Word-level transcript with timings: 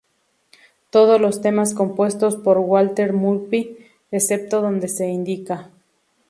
Todos 0.89 1.21
los 1.21 1.41
temas 1.41 1.75
compuestos 1.75 2.35
por 2.35 2.57
Walter 2.57 3.13
Murphy, 3.13 3.77
excepto 4.09 4.59
donde 4.59 4.87
se 4.87 5.05
indica. 5.07 5.69